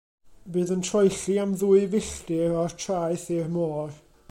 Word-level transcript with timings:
Bydd 0.53 0.71
yn 0.75 0.81
troelli 0.87 1.35
am 1.43 1.53
ddwy 1.63 1.83
filltir 1.97 2.57
o'r 2.63 2.75
traeth 2.85 3.29
i'r 3.39 3.55
môr. 3.59 3.97